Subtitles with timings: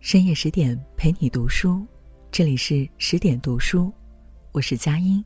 [0.00, 1.86] 深夜十点陪你读书，
[2.32, 3.92] 这里是十点读书，
[4.50, 5.22] 我是佳音，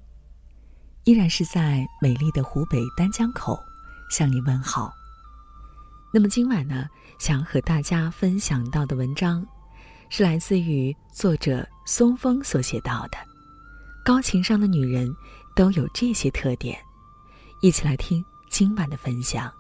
[1.05, 3.57] 依然是在美丽的湖北丹江口
[4.11, 4.93] 向你问好。
[6.13, 6.89] 那么今晚呢，
[7.21, 9.47] 想和大家分享到的文章，
[10.11, 13.19] 是来自于作者松风所写到的。
[14.05, 15.09] 高情商的女人
[15.55, 16.77] 都有这些特点，
[17.63, 19.49] 一起来听今晚的分享。《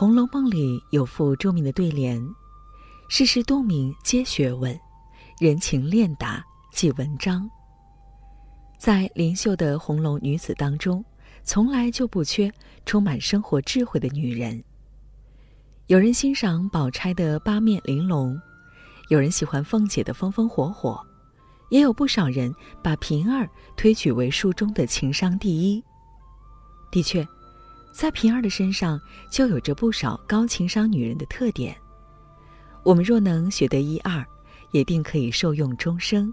[0.00, 2.18] 红楼梦》里有副著名的对联
[3.10, 4.74] ：“世事洞明皆学问，
[5.38, 6.42] 人情练达
[6.72, 7.46] 即文章。”
[8.80, 11.04] 在灵秀的红楼女子当中，
[11.42, 12.50] 从来就不缺
[12.86, 14.64] 充满生活智慧的女人。
[15.88, 18.40] 有人欣赏宝钗的八面玲珑，
[19.10, 20.98] 有人喜欢凤姐的风风火火，
[21.68, 22.50] 也有不少人
[22.82, 25.84] 把平儿推举为书中的情商第一。
[26.90, 27.22] 的确。
[27.92, 31.76] 在平儿的身上就有着不少高情商女人的特点，
[32.82, 34.24] 我们若能学得一二，
[34.70, 36.32] 也定可以受用终生。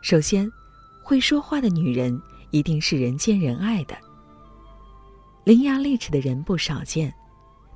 [0.00, 0.50] 首先，
[1.02, 3.96] 会说话的女人一定是人见人爱的。
[5.44, 7.12] 伶牙俐齿的人不少见，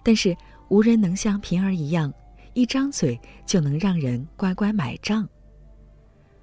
[0.02, 0.36] 但是
[0.68, 2.12] 无人能像平儿一样，
[2.54, 5.28] 一张嘴就能让人乖乖买账。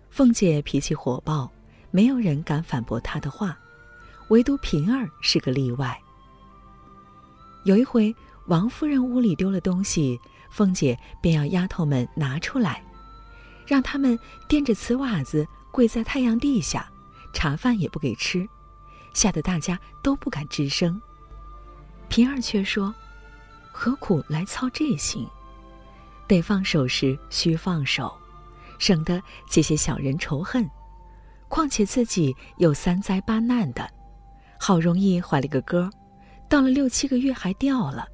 [0.10, 1.52] 凤姐脾气火爆，
[1.92, 3.58] 没有人敢反驳她的话。
[4.34, 5.96] 唯独平儿是个例外。
[7.66, 8.14] 有一回，
[8.48, 12.84] 王夫人屋里丢了东西，凤姐便要丫头们拿出来，
[13.68, 14.18] 让他们
[14.48, 16.92] 垫着瓷瓦子跪在太阳地下，
[17.32, 18.50] 茶饭也不给吃，
[19.14, 21.00] 吓得大家都不敢吱声。
[22.10, 22.92] 平儿却说
[23.72, 25.28] ：“何苦来操这心？
[26.28, 28.12] 得放手时须放手，
[28.80, 30.68] 省得结些小人仇恨。
[31.48, 33.88] 况且自己有三灾八难的。”
[34.66, 35.90] 好容易怀了个哥，
[36.48, 38.08] 到了六七个月还掉了，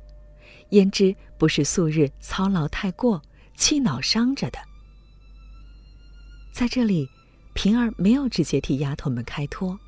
[0.72, 3.22] 焉知不是素日操劳太过，
[3.56, 4.58] 气恼伤着的？
[6.52, 7.08] 在这里，
[7.54, 9.80] 平儿没有直接替丫头们开脱，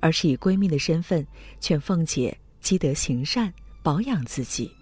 [0.00, 1.24] 而是以闺蜜的身份
[1.60, 4.74] 劝凤姐积德行善，保养自己，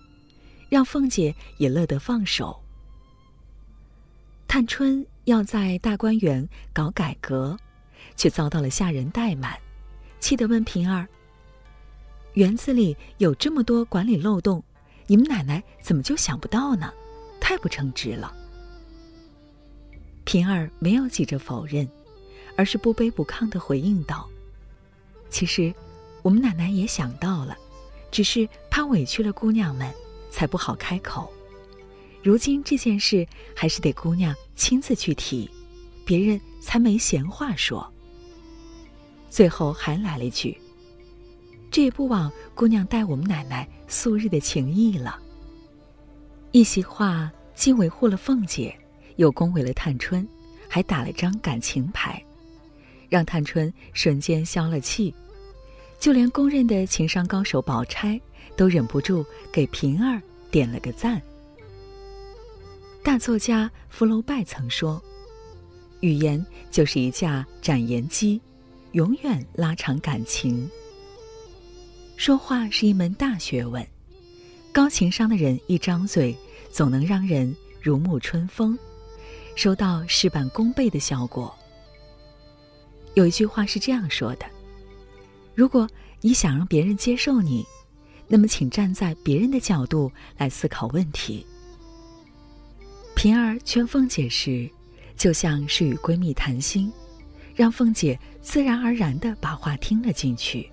[0.70, 2.59] 让凤姐也乐得放手。
[4.48, 7.59] 探春要在大观园搞改革，
[8.16, 9.54] 却遭到了下人怠慢。
[10.20, 11.08] 气得问平儿
[12.34, 14.62] ：“园子里有这么多管理漏洞，
[15.06, 16.92] 你们奶奶怎么就想不到呢？
[17.41, 18.32] 太不称职了。”
[20.25, 21.88] 平儿没有急着否认，
[22.56, 24.28] 而是不卑不亢的回应道
[25.30, 25.75] ：“其实，
[26.22, 27.56] 我们奶奶也想到了，
[28.10, 29.92] 只是怕委屈了姑娘们，
[30.30, 31.32] 才不好开口。
[32.22, 33.26] 如今这件事
[33.56, 35.50] 还是得姑娘亲自去提，
[36.04, 37.91] 别人才没闲话说。”
[39.30, 40.54] 最后还来了一句
[41.70, 45.18] ：“这也不枉姑娘待我们奶奶素日的情谊了。”
[46.52, 48.76] 一席话既维护了凤姐，
[49.16, 50.26] 又恭维了探春，
[50.68, 52.20] 还打了张感情牌，
[53.08, 55.14] 让探春瞬间消了气。
[56.00, 58.20] 就连公认的情商高手宝钗，
[58.56, 60.20] 都忍不住给平儿
[60.50, 61.22] 点了个赞。
[63.04, 65.00] 大作家福楼拜曾说
[66.00, 68.41] ：“语言就是一架展言机。”
[68.93, 70.69] 永远拉长感情。
[72.17, 73.87] 说话是一门大学问，
[74.73, 76.37] 高情商的人一张嘴，
[76.71, 78.77] 总能让人如沐春风，
[79.55, 81.55] 收到事半功倍的效果。
[83.15, 84.47] 有一句话是这样说的：
[85.55, 85.89] 如果
[86.21, 87.65] 你想让别人接受你，
[88.27, 91.47] 那么请站在别人的角度来思考问题。
[93.15, 94.69] 平儿劝凤姐时，
[95.17, 96.93] 就像是与闺蜜谈心。
[97.55, 100.71] 让凤姐自然而然的把话听了进去。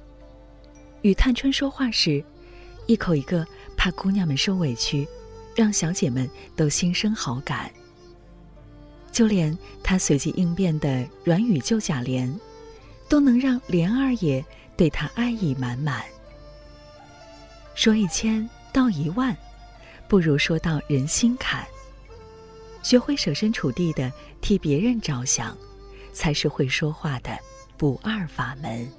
[1.02, 2.24] 与探春说话时，
[2.86, 3.46] 一口一个
[3.76, 5.08] 怕姑娘们受委屈，
[5.56, 7.72] 让小姐们都心生好感。
[9.12, 12.34] 就连她随机应变的软语救贾琏，
[13.10, 14.44] 都能让琏二爷
[14.76, 16.04] 对她爱意满满。
[17.74, 19.36] 说一千道一万，
[20.07, 21.66] 不如说到人心坎。
[22.84, 25.57] 学会设身处地的替别人着想。
[26.18, 27.38] 才是会说话的
[27.78, 28.92] 不二法门。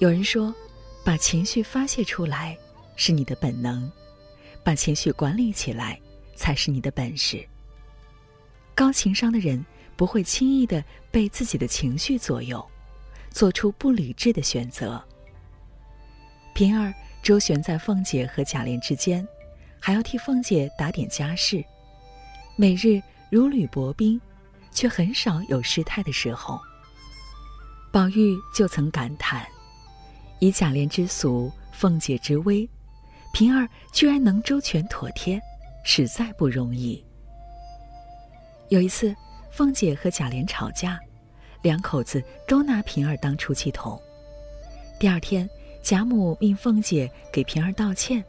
[0.00, 0.52] 有人说，
[1.04, 2.58] 把情绪发泄出来
[2.96, 3.88] 是你的本能，
[4.64, 5.96] 把情绪管理起来
[6.34, 7.46] 才是你的本事。
[8.74, 9.64] 高情商的人
[9.96, 12.68] 不会轻易的被自己的情绪左右，
[13.30, 15.00] 做出不理智的选择。
[16.52, 19.26] 平儿周旋在凤姐和贾琏之间，
[19.78, 21.64] 还要替凤姐打点家事，
[22.56, 23.00] 每日。
[23.36, 24.18] 如履薄冰，
[24.72, 26.58] 却很少有失态的时候。
[27.92, 29.46] 宝玉就曾感叹
[30.40, 32.66] ：“以贾琏之俗，凤姐之威，
[33.34, 35.38] 平儿居然能周全妥帖，
[35.84, 37.04] 实在不容易。
[38.70, 39.14] 有一次，
[39.52, 40.98] 凤姐和贾琏吵架，
[41.60, 44.00] 两口子都拿平儿当出气筒。
[44.98, 45.46] 第二天，
[45.82, 48.24] 贾母命凤姐给平儿道歉，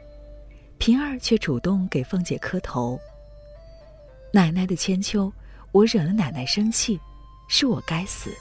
[0.78, 3.00] 平儿却主动给凤姐磕头。
[4.38, 5.34] 奶奶的千秋，
[5.72, 7.00] 我惹了奶奶生气，
[7.48, 8.32] 是我该死。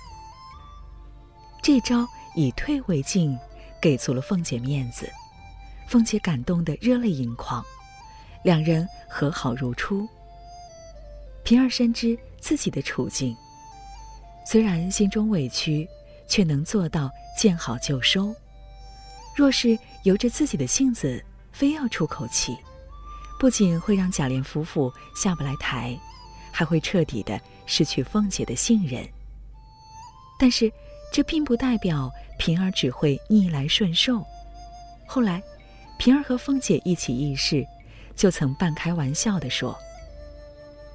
[1.62, 3.34] 这招以退为进，
[3.80, 5.10] 给足了凤姐面子，
[5.88, 7.64] 凤姐感动得热泪盈眶，
[8.44, 10.06] 两人和好如初。
[11.44, 13.34] 平儿深知自己的处境，
[14.44, 15.88] 虽然心中委屈，
[16.28, 18.36] 却能做到见好就收。
[19.34, 22.54] 若是由着自己的性子，非要出口气，
[23.38, 25.98] 不仅会让贾琏夫妇下不来台，
[26.52, 29.06] 还会彻底的失去凤姐的信任。
[30.38, 30.72] 但是。
[31.12, 34.22] 这并不代表平儿只会逆来顺受。
[35.06, 35.40] 后来，
[35.98, 37.64] 平儿和凤姐一起议事，
[38.16, 39.74] 就曾半开玩笑地说：“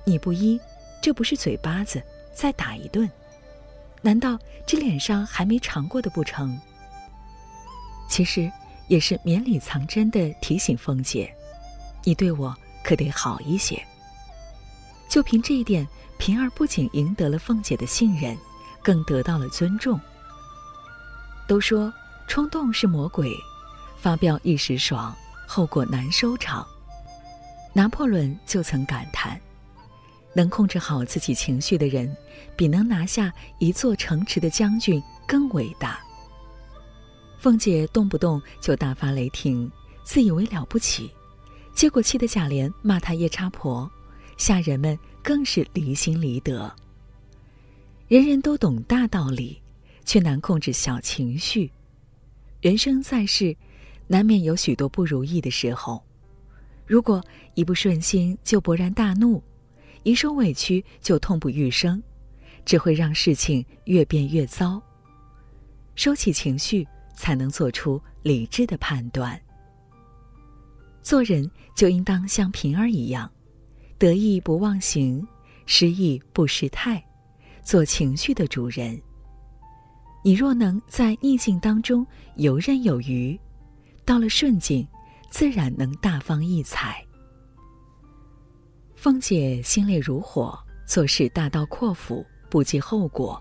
[0.06, 0.60] 你不依，
[1.02, 2.04] 这不是嘴巴子，
[2.36, 3.10] 再打一顿。
[4.02, 6.60] 难道这脸上还没尝过的不成？”
[8.08, 8.52] 其实
[8.90, 11.34] 也是绵里藏针的提醒凤姐
[12.04, 13.82] ：“你对我可得好一些。”
[15.10, 15.88] 就凭这一点，
[16.18, 18.38] 平儿不仅赢得了凤姐的信任。
[18.84, 20.00] 更得到了尊重。
[21.48, 21.94] 都说
[22.28, 23.32] 冲动是魔鬼，
[23.96, 25.16] 发飙一时爽，
[25.48, 26.66] 后果难收场。
[27.74, 29.40] 拿破仑就曾感叹：
[30.34, 32.12] 能控制好自己情绪的人，
[32.56, 36.00] 比能拿下一座城池的将军更伟大。
[37.38, 39.72] 凤姐动不动就大发雷霆，
[40.04, 41.12] 自以为了不起，
[41.74, 43.90] 结果气得贾琏骂她夜叉婆，
[44.38, 46.74] 下人们更是离心离德。
[48.08, 49.60] 人人都懂大道理，
[50.06, 51.72] 却难控制小情绪。
[52.60, 53.56] 人生在世，
[54.08, 56.04] 难免有许多不如意的时候。
[56.86, 57.24] 如果
[57.56, 59.42] 一不顺心就勃然大怒，
[60.04, 62.04] 一受委屈就痛不欲生，
[62.66, 64.82] 只会让事情越变越糟。
[65.96, 66.86] 收起情绪，
[67.16, 69.42] 才能做出理智的判断。
[71.02, 73.30] 做人就应当像平儿一样，
[73.98, 75.26] 得意不忘形，
[75.66, 77.04] 失意不失态。
[77.64, 79.00] 做情绪的主人。
[80.24, 82.06] 你若能在逆境当中
[82.36, 83.40] 游刃有余，
[84.06, 84.88] 到了顺境，
[85.30, 87.04] 自然能大放异彩。
[88.96, 90.58] 凤姐心烈如火，
[90.88, 93.40] 做事大刀阔斧，不计后果；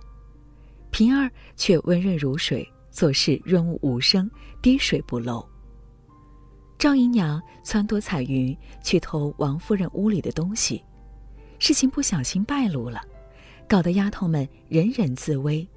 [0.90, 4.30] 平儿却温润如水，做事润物无声，
[4.62, 5.46] 滴水不漏。
[6.80, 10.82] 赵姨娘撺掇彩云去偷王夫人屋里的东西，
[11.58, 13.02] 事情不小心败露了。
[13.68, 15.68] 搞得丫头们人人自危。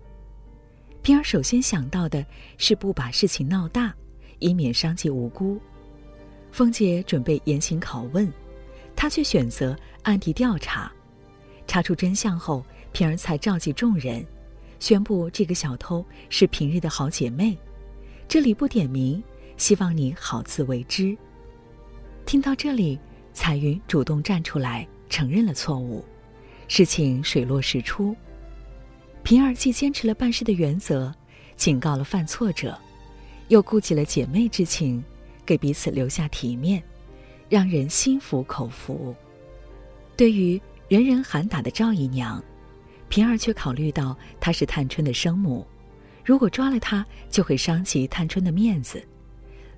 [1.01, 2.25] 平儿首先想到的
[2.57, 3.93] 是不把事情闹大，
[4.39, 5.59] 以免伤及无辜。
[6.53, 8.31] 凤姐准备严刑拷问，
[8.95, 10.89] 她却选择暗地调查。
[11.67, 14.25] 查出真相后，平儿才召集众人，
[14.79, 17.57] 宣布这个小偷是平日的好姐妹。
[18.25, 19.21] 这里不点名，
[19.63, 21.17] 希望你好自为之。
[22.25, 22.99] 听到这里，
[23.31, 26.03] 彩云主动站出来承认了错误。
[26.67, 28.13] 事情水落石出，
[29.23, 31.15] 平儿既坚持了办事的原则，
[31.55, 32.77] 警告了犯错者，
[33.47, 35.01] 又顾及了姐妹之情，
[35.45, 36.83] 给彼此留下体面，
[37.47, 39.15] 让人心服口服。
[40.17, 42.43] 对于人人喊打的赵姨娘，
[43.07, 45.65] 平儿却考虑到她是探春的生母，
[46.25, 49.01] 如果抓了她，就会伤及探春的面子，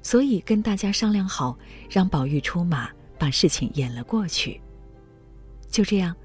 [0.05, 1.57] 所以跟大家商量好，
[1.89, 4.61] 让宝玉出马，把事情演了过去。
[5.67, 6.15] 就这样。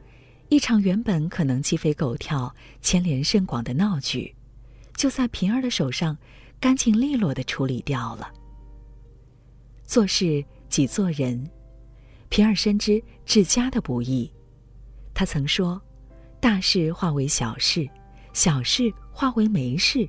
[0.51, 4.35] 一场原本可能鸡飞狗跳、牵连甚广的闹剧，
[4.97, 6.15] 就在平儿的手上，
[6.61, 8.31] 干净利落的处理掉了。
[9.87, 11.49] 做事即做人，
[12.29, 14.31] 平儿深知治家的不易。
[15.15, 15.81] 他曾说
[16.39, 17.89] ：“大事化为小事，
[18.35, 20.07] 小事化为没事，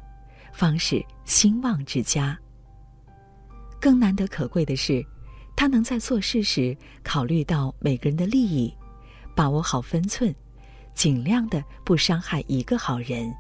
[0.52, 2.38] 方是兴旺之家。”
[3.82, 5.04] 更难得可贵的是，
[5.56, 8.74] 他能在做事时考虑到每个人的利益。
[9.34, 10.36] 把握好分寸，
[10.94, 13.34] 尽量的不伤害一个好人。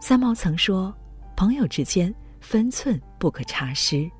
[0.00, 0.92] 三毛曾说
[1.36, 4.10] ：“朋友之间分寸不可差失。”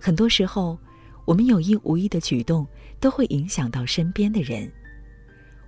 [0.00, 0.78] 很多时候，
[1.24, 2.66] 我们有意无意的举动
[3.00, 4.72] 都会影响到身边的人，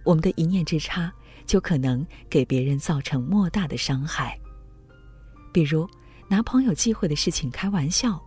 [0.04, 1.12] 我们的一念之差
[1.44, 4.38] 就可能给别人造成莫大的伤害。
[5.52, 5.88] 比如，
[6.34, 8.20] 拿朋友忌讳的事情开玩笑，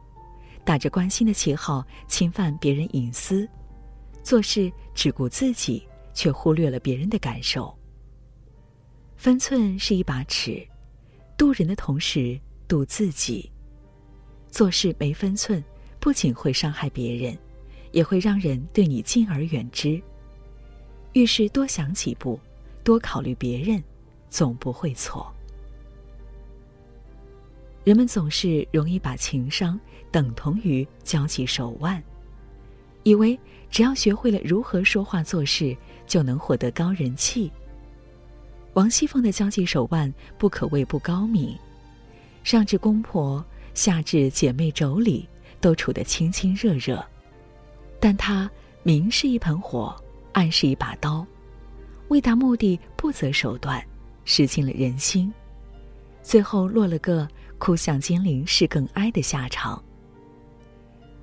[0.64, 3.46] 打着关心的旗号侵犯别人隐私。
[4.24, 7.78] 做事只顾自己，却忽略了别人的感受。
[9.18, 10.66] 分寸是一把尺，
[11.38, 13.52] 渡人的同时渡自己。
[14.50, 15.62] 做事没分寸，
[16.00, 17.38] 不仅会伤害别人，
[17.92, 20.02] 也会让人对你敬而远之。
[21.12, 22.40] 遇事多想几步，
[22.86, 23.84] 多考虑别人，
[24.30, 25.30] 总不会错。
[27.88, 29.80] 人们总是容易把情商
[30.12, 32.04] 等同于交际手腕，
[33.04, 33.40] 以为
[33.70, 35.74] 只要学会了如何说话做事，
[36.06, 37.50] 就能获得高人气。
[38.74, 41.58] 王熙凤的交际手腕不可谓不高明，
[42.44, 43.42] 上至公婆，
[43.74, 45.26] 下至姐妹妯娌，
[45.62, 47.02] 都处得亲亲热热。
[48.02, 48.52] 但她
[48.84, 49.96] 明是一盆火，
[50.34, 51.26] 暗是一把刀，
[52.10, 53.82] 为达目的不择手段，
[54.26, 55.34] 失尽了人心，
[56.22, 57.26] 最后落了个。
[57.58, 59.84] 哭向金陵事更哀的下场。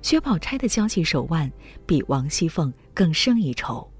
[0.01, 1.51] 薛宝钗的交际手腕
[1.85, 3.91] 比王熙凤更胜一筹，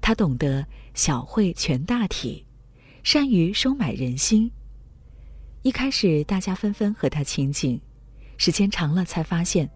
[0.00, 0.64] 她懂得
[0.94, 2.46] 小惠全大体，
[3.02, 4.50] 善于收买人心。
[5.62, 7.80] 一开始大家纷纷和她亲近，
[8.36, 9.68] 时间长了才发现，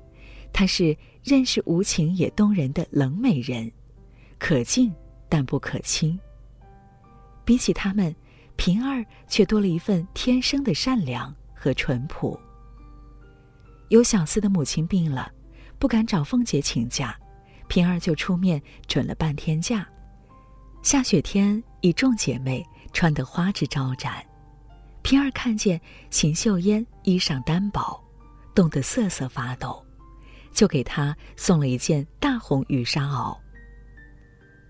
[0.53, 3.71] 她是认识无情也动人的冷美人，
[4.39, 4.95] 可敬
[5.29, 6.19] 但不可亲。
[7.45, 8.15] 比起他们，
[8.57, 11.35] 平儿却多了一份天生的善良。
[11.57, 12.39] 和淳朴。
[13.89, 15.33] 有小厮的母亲病了，
[15.79, 17.17] 不敢找凤姐请假，
[17.69, 19.89] 平儿就出面准了半天假。
[20.83, 24.25] 下雪天，一众姐妹穿得花枝招展，
[25.03, 28.01] 平儿看见邢岫烟衣裳单薄，
[28.55, 29.85] 冻得瑟瑟发抖，
[30.53, 33.37] 就给她送了一件大红羽纱袄。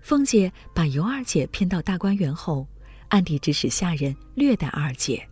[0.01, 2.67] 凤姐把尤二姐骗到大观园后，
[3.09, 5.27] 暗地指使下人虐待二姐。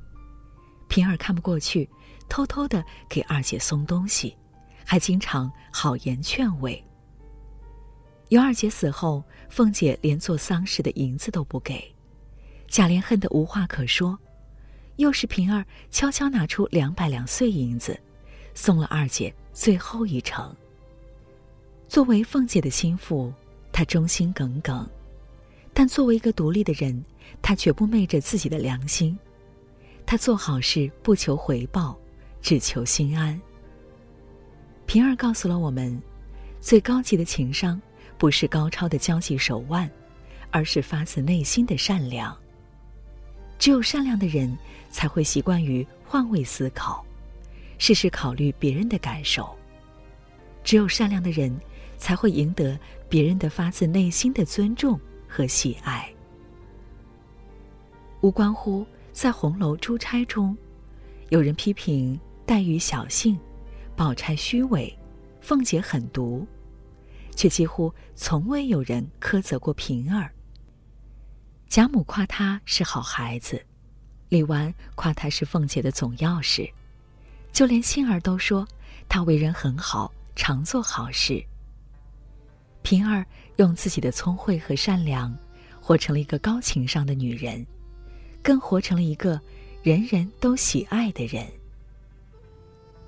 [0.88, 1.90] 平儿看不过去，
[2.30, 4.36] 偷偷的给二姐送东西，
[4.86, 6.84] 还经常好言劝慰。
[8.30, 11.94] 尤二姐死后，凤姐连做丧事的银子都不给，
[12.68, 14.18] 贾琏恨得无话可说。
[14.96, 18.00] 又是平儿悄悄拿出两百两碎银子，
[18.54, 20.56] 送了二姐最后一程。
[21.88, 23.32] 作为凤姐的心腹，
[23.72, 24.90] 她忠心耿耿，
[25.74, 27.04] 但作为一个独立的人，
[27.42, 29.18] 她绝不昧着自己的良心。
[30.06, 31.98] 他做好事不求回报，
[32.42, 33.40] 只求心安。
[34.86, 36.00] 平儿告诉了我们，
[36.62, 37.82] 最高级的情商
[38.18, 39.90] 不是高超的交际手腕，
[40.52, 42.38] 而是发自内心的善良。
[43.58, 44.56] 只有善良的人
[44.92, 47.04] 才会习惯于换位思考，
[47.80, 49.50] 事事考虑别人的感受。
[50.64, 51.56] 只有善良的人
[51.98, 52.78] 才会赢得
[53.10, 56.08] 别人的发自内心的尊重和喜爱。
[58.22, 58.86] 无关乎。
[59.16, 60.56] 在红楼珠钗中，
[61.30, 63.40] 有人批评黛玉小性，
[63.96, 64.94] 宝钗虚伪，
[65.40, 66.46] 凤姐狠毒，
[67.34, 70.30] 却几乎从未有人苛责过平儿。
[71.70, 73.66] 贾母夸她是好孩子，
[74.28, 76.70] 李纨夸她是凤姐的总钥匙，
[77.54, 78.68] 就连杏儿都说
[79.08, 81.42] 她为人很好，常做好事。
[82.82, 85.34] 平儿用自己的聪慧和善良，
[85.80, 87.66] 活成了一个高情商的女人。
[88.46, 89.42] 更活成了一个
[89.82, 91.44] 人人都喜爱的人。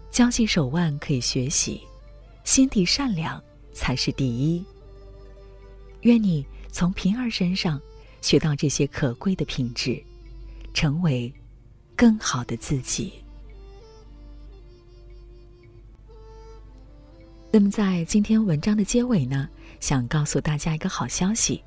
[0.10, 1.80] 交际手腕可以学习，
[2.44, 3.40] 心地善良
[3.72, 4.66] 才是第一。
[6.02, 7.80] 愿你从平儿身上
[8.20, 10.02] 学到这些可贵的品质，
[10.74, 11.32] 成为
[11.96, 13.14] 更好的自己。
[17.52, 19.48] 那么，在今天文章的结尾呢，
[19.80, 21.64] 想告诉大家一个好消息。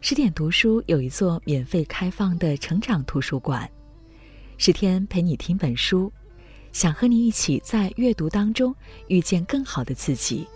[0.00, 3.68] 十点读书有一座免费开放的成长图书馆，
[4.56, 6.12] 十天陪你听本书，
[6.70, 8.74] 想和你一起在阅读当中
[9.08, 10.46] 遇见更好的自己。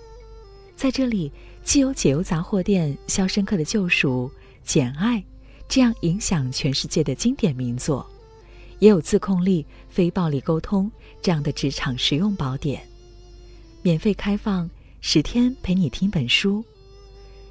[0.76, 1.32] 在这里，
[1.64, 4.30] 既有解忧杂货店《肖申克的救赎》
[4.62, 5.18] 《简爱》
[5.68, 8.09] 这样影响全世界的经典名作，
[8.78, 12.87] 也有自控力、非暴力沟通这样的职场实用宝典。
[13.82, 14.70] 免费开放
[15.00, 16.62] 十天陪你听本书，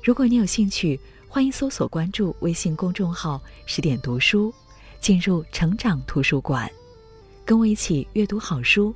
[0.02, 0.98] 如果你有兴趣。
[1.32, 4.52] 欢迎搜索关注微信公众号“十点读书”，
[5.00, 6.68] 进入成长图书馆，
[7.46, 8.92] 跟我一起阅读好书，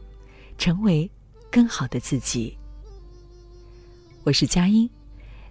[0.58, 1.10] 成为
[1.52, 2.58] 更好的自己。
[4.24, 4.90] 我是佳音，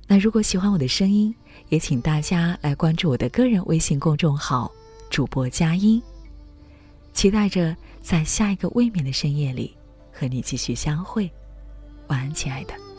[0.09, 1.33] 那如果喜欢我的声音，
[1.69, 4.69] 也请大家来关注我的个人微信公众号
[5.09, 6.03] “主播佳音”，
[7.15, 9.73] 期待着在下一个未眠的深夜里
[10.13, 11.31] 和你继续相会。
[12.09, 12.92] 晚安，亲爱的。